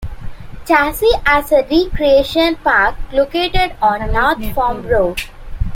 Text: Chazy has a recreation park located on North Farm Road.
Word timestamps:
Chazy 0.65 1.11
has 1.27 1.51
a 1.51 1.57
recreation 1.69 2.55
park 2.55 2.95
located 3.13 3.75
on 3.83 4.11
North 4.11 4.51
Farm 4.55 4.81
Road. 4.87 5.21